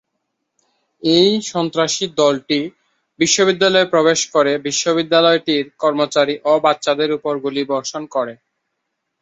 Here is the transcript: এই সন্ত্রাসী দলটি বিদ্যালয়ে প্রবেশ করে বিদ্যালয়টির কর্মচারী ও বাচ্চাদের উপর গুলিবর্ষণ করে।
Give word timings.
এই 1.03 1.31
সন্ত্রাসী 1.51 2.05
দলটি 2.19 2.59
বিদ্যালয়ে 3.45 3.91
প্রবেশ 3.93 4.19
করে 4.33 4.51
বিদ্যালয়টির 4.97 5.65
কর্মচারী 5.81 6.35
ও 6.43 6.63
বাচ্চাদের 6.65 7.09
উপর 7.17 7.33
গুলিবর্ষণ 7.45 8.03
করে। 8.15 8.33